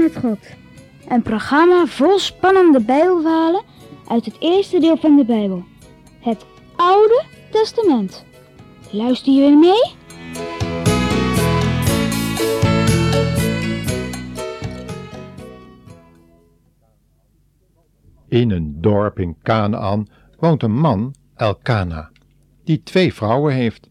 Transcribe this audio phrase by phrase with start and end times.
[0.00, 0.38] met God.
[1.08, 3.62] Een programma vol spannende Bijbelverhalen
[4.08, 5.64] uit het eerste deel van de Bijbel,
[6.20, 6.44] het
[6.76, 8.24] Oude Testament.
[8.90, 9.99] Luister je mee?
[18.30, 22.10] In een dorp in Canaan woont een man, Elkana,
[22.64, 23.90] die twee vrouwen heeft.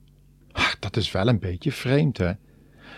[0.52, 2.31] Ach, dat is wel een beetje vreemd, hè?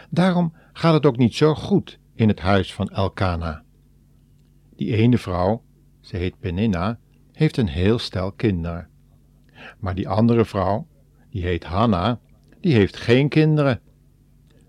[0.10, 3.64] Daarom gaat het ook niet zo goed in het huis van Elkana.
[4.76, 5.64] Die ene vrouw,
[6.02, 7.00] ze heet Peninna,
[7.34, 8.88] heeft een heel stel kinderen.
[9.80, 10.88] Maar die andere vrouw,
[11.30, 12.20] die heet Hanna,
[12.60, 13.82] die heeft geen kinderen.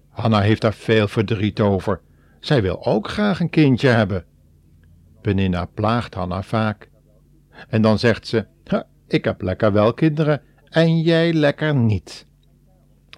[0.09, 2.01] Hanna heeft daar veel verdriet over.
[2.41, 4.25] Zij wil ook graag een kindje hebben.
[5.23, 6.91] Peninna plaagt Hanna vaak.
[7.69, 8.47] En dan zegt ze:
[9.07, 12.27] Ik heb lekker wel kinderen en jij lekker niet.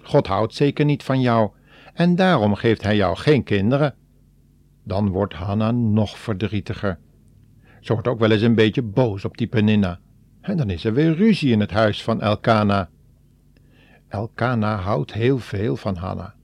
[0.03, 1.51] God houdt zeker niet van jou
[1.93, 3.95] en daarom geeft hij jou geen kinderen.
[4.83, 6.99] Dan wordt Hanna nog verdrietiger.
[7.79, 9.99] Ze wordt ook wel eens een beetje boos op die Peninna.
[10.41, 12.89] En dan is er weer ruzie in het huis van Elkana.
[14.07, 16.35] Elkana houdt heel veel van Hanna.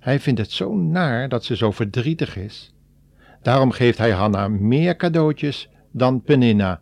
[0.00, 2.74] Hij vindt het zo naar dat ze zo verdrietig is.
[3.42, 6.80] Daarom geeft hij Hanna meer cadeautjes dan Peninna.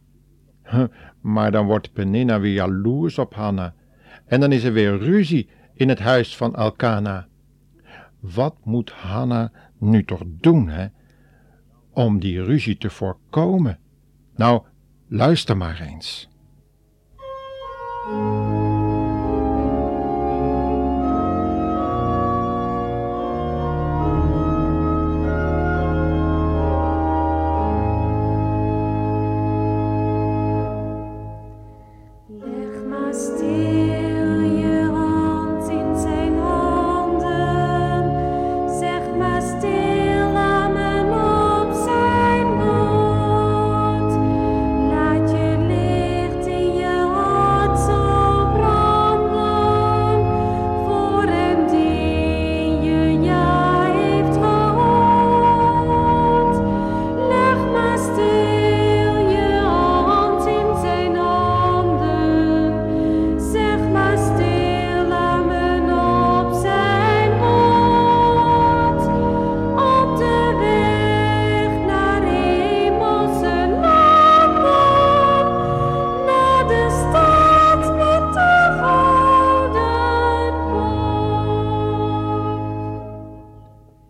[1.21, 3.75] Maar dan wordt Peninna weer jaloers op Hanna.
[4.27, 7.27] En dan is er weer ruzie in het huis van Elkana.
[8.21, 10.87] Wat moet Hanna nu toch doen, hè?
[11.93, 13.79] Om die ruzie te voorkomen.
[14.37, 14.63] Nou,
[15.09, 16.29] luister maar eens.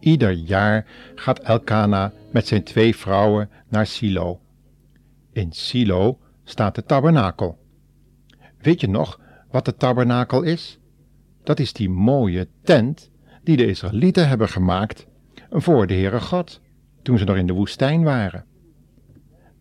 [0.08, 4.40] Ieder jaar gaat Elkana met zijn twee vrouwen naar Silo.
[5.32, 7.58] In Silo staat de tabernakel.
[8.60, 9.20] Weet je nog
[9.50, 10.78] wat de tabernakel is?
[11.42, 13.10] Dat is die mooie tent
[13.42, 15.06] die de Israëlieten hebben gemaakt
[15.50, 16.60] voor de Heere God,
[17.02, 18.44] toen ze nog in de woestijn waren.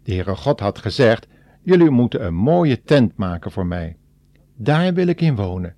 [0.04, 1.28] De Heere God had gezegd,
[1.64, 3.98] jullie moeten een mooie tent maken voor mij.
[4.56, 5.76] Daar wil ik in wonen.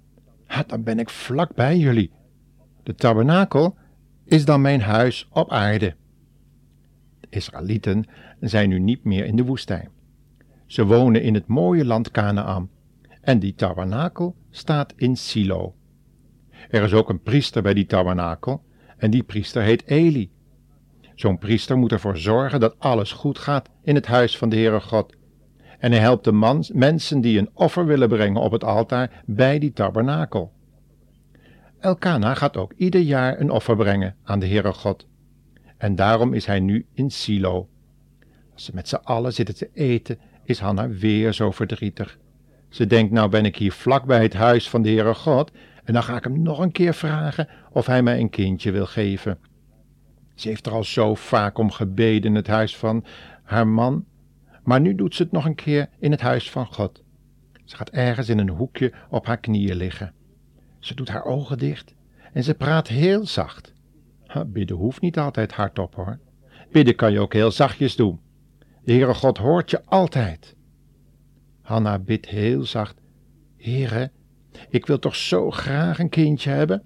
[0.68, 2.12] Dan ben ik vlak bij jullie.
[2.84, 3.78] De tabernakel
[4.30, 5.96] is dan mijn huis op aarde.
[7.20, 8.06] De Israëlieten
[8.40, 9.90] zijn nu niet meer in de woestijn.
[10.66, 12.70] Ze wonen in het mooie land Canaan
[13.22, 15.76] en die tabernakel staat in Silo.
[16.70, 18.64] Er is ook een priester bij die tabernakel
[18.98, 20.32] en die priester heet Eli.
[21.16, 24.80] Zo'n priester moet ervoor zorgen dat alles goed gaat in het huis van de Heere
[24.80, 25.16] God.
[25.80, 29.74] En hij helpt de mensen die een offer willen brengen op het altaar bij die
[29.74, 30.52] tabernakel.
[31.80, 35.08] Elkana gaat ook ieder jaar een offer brengen aan de Heere God.
[35.78, 37.70] En daarom is hij nu in Silo.
[38.54, 42.18] Als ze met z'n allen zitten te eten, is Hanna weer zo verdrietig.
[42.70, 45.52] Ze denkt, nou ben ik hier vlak bij het huis van de Heere God,
[45.84, 48.86] en dan ga ik hem nog een keer vragen of hij mij een kindje wil
[48.86, 49.38] geven.
[50.36, 53.06] Ze heeft er al zo vaak om gebeden in het huis van
[53.44, 54.06] haar man,
[54.64, 57.04] maar nu doet ze het nog een keer in het huis van God.
[57.66, 60.14] Ze gaat ergens in een hoekje op haar knieën liggen.
[60.80, 61.94] Ze doet haar ogen dicht
[62.34, 63.74] en ze praat heel zacht.
[64.48, 66.20] bidden hoeft niet altijd hardop hoor.
[66.72, 68.20] Bidden kan je ook heel zachtjes doen.
[68.84, 70.56] De Heere God hoort je altijd.
[71.62, 73.02] Hanna bidt heel zacht.
[73.58, 74.12] Heere,
[74.70, 76.84] ik wil toch zo graag een kindje hebben.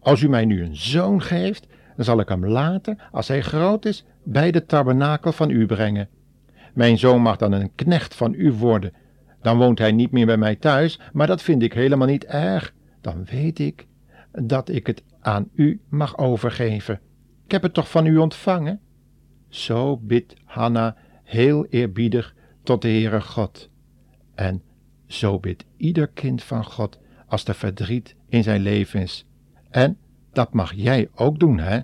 [0.00, 3.84] Als u mij nu een zoon geeft, dan zal ik hem later, als hij groot
[3.84, 6.08] is, bij de tabernakel van u brengen.
[6.74, 8.92] Mijn zoon mag dan een knecht van u worden.
[9.42, 12.74] Dan woont hij niet meer bij mij thuis, maar dat vind ik helemaal niet erg
[13.12, 13.86] dan weet ik
[14.32, 17.00] dat ik het aan u mag overgeven.
[17.44, 18.80] Ik heb het toch van u ontvangen?
[19.48, 23.70] Zo bidt Hanna heel eerbiedig tot de Heere God.
[24.34, 24.62] En
[25.06, 29.26] zo bidt ieder kind van God als er verdriet in zijn leven is.
[29.70, 29.98] En
[30.32, 31.80] dat mag jij ook doen, hè?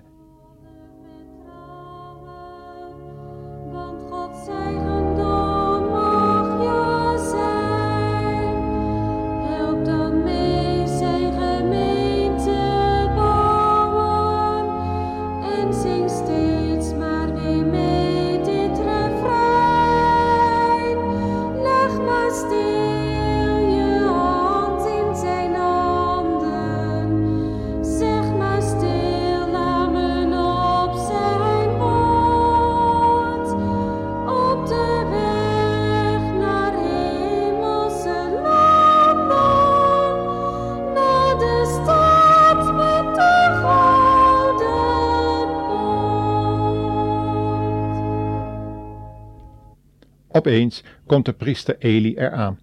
[50.45, 52.59] Opeens komt de priester Eli eraan.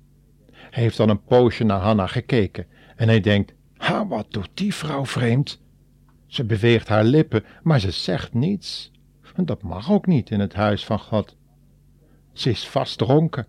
[0.53, 4.75] Hij heeft al een poosje naar Hanna gekeken en hij denkt: Ha, wat doet die
[4.75, 5.61] vrouw vreemd?
[6.27, 8.91] Ze beweegt haar lippen, maar ze zegt niets.
[9.37, 11.37] Dat mag ook niet in het huis van God.
[12.33, 13.47] Ze is vast dronken.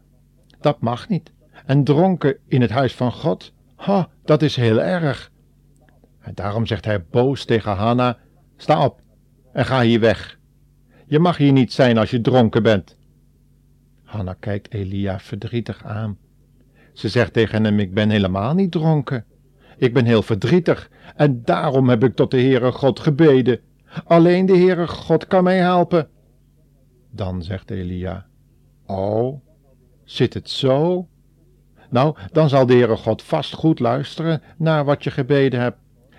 [0.59, 1.31] Dat mag niet.
[1.65, 5.31] En dronken in het huis van God, ha, dat is heel erg.
[6.19, 8.17] En daarom zegt hij boos tegen Hanna:
[8.57, 9.01] Sta op
[9.51, 10.39] en ga hier weg.
[11.05, 13.01] Je mag hier niet zijn als je dronken bent.
[14.13, 16.17] Hanna kijkt Elia verdrietig aan.
[16.93, 19.25] Ze zegt tegen hem: Ik ben helemaal niet dronken.
[19.77, 23.59] Ik ben heel verdrietig en daarom heb ik tot de Heere God gebeden.
[24.05, 26.07] Alleen de Heere God kan mij helpen.
[27.11, 28.25] Dan zegt Elia:
[28.85, 29.41] Oh,
[30.03, 31.07] zit het zo?
[31.89, 35.77] Nou, dan zal de Heere God vast goed luisteren naar wat je gebeden hebt.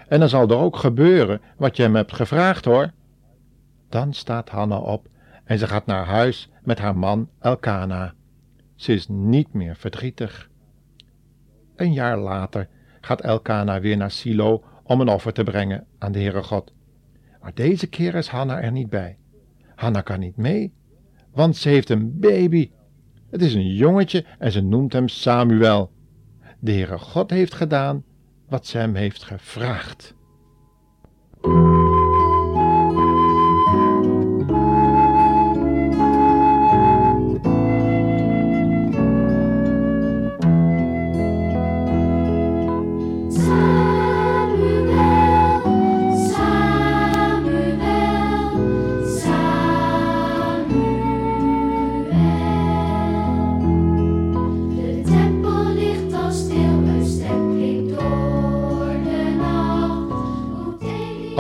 [0.09, 2.91] En dan zal er ook gebeuren wat je hem hebt gevraagd hoor.
[3.89, 5.09] Dan staat Hanna op
[5.45, 8.15] en ze gaat naar huis met haar man Elkana.
[8.75, 10.51] Ze is niet meer verdrietig.
[11.77, 12.69] Een jaar later
[13.01, 16.73] gaat Elkana weer naar Silo om een offer te brengen aan de Heere God.
[17.41, 19.19] Maar deze keer is Hanna er niet bij.
[19.75, 20.73] Hanna kan niet mee,
[21.33, 22.71] want ze heeft een baby.
[23.31, 25.93] Het is een jongetje en ze noemt hem Samuel.
[26.59, 28.05] De Heere God heeft gedaan
[28.49, 30.15] wat ze hem heeft gevraagd.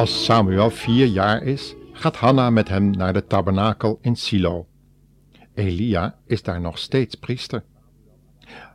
[0.04, 4.66] Als Samuel vier jaar is, gaat Hanna met hem naar de tabernakel in Silo.
[5.54, 7.64] Elia is daar nog steeds priester.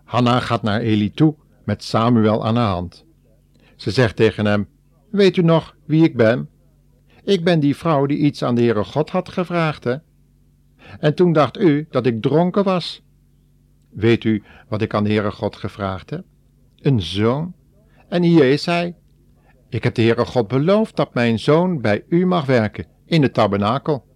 [0.04, 3.06] Hanna gaat naar Eli toe met Samuel aan haar hand.
[3.76, 4.68] Ze zegt tegen hem:
[5.10, 6.50] Weet u nog wie ik ben?
[7.24, 9.96] Ik ben die vrouw die iets aan de Heere God had gevraagd, hè?
[11.00, 13.04] En toen dacht u dat ik dronken was.
[13.90, 16.24] Weet u wat ik aan de Heere God gevraagd heb?
[16.80, 17.54] Een zoon.
[18.08, 18.96] En hier is hij,
[19.70, 23.32] ik heb de Heere God beloofd dat mijn zoon bij u mag werken in de
[23.32, 24.08] tabernakel.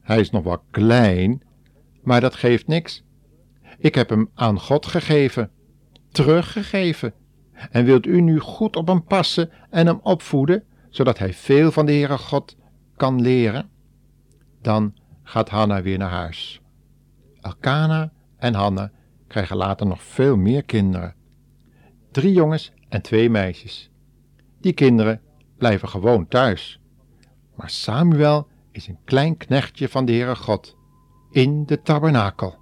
[0.00, 1.42] Hij is nog wel klein,
[2.02, 3.04] maar dat geeft niks.
[3.78, 5.50] Ik heb hem aan God gegeven,
[6.10, 7.14] teruggegeven.
[7.70, 11.86] En wilt u nu goed op hem passen en hem opvoeden, zodat hij veel van
[11.86, 12.56] de Heere God
[12.96, 13.70] kan leren?
[14.62, 16.60] Dan gaat Hanna weer naar huis.
[17.40, 18.90] Elkana en Hanna
[19.26, 21.14] krijgen later nog veel meer kinderen.
[22.10, 23.90] Drie jongens en twee meisjes.
[24.60, 25.20] Die kinderen
[25.58, 26.80] blijven gewoon thuis.
[27.54, 30.76] Maar Samuel is een klein knechtje van de Heere God
[31.30, 32.56] in de tabernakel.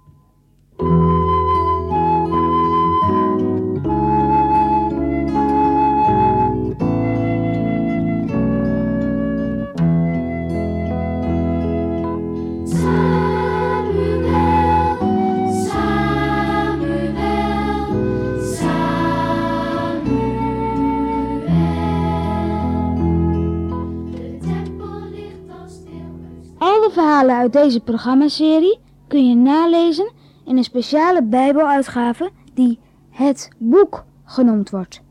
[27.37, 30.11] Uit deze programmaserie kun je nalezen
[30.45, 32.79] in een speciale Bijbeluitgave die
[33.09, 35.01] Het Boek genoemd wordt.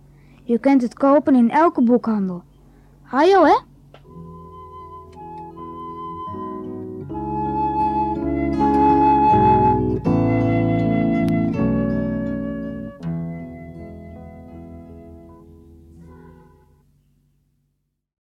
[0.45, 2.43] Je kunt het kopen in elke boekhandel.
[3.03, 3.57] Hajo hè?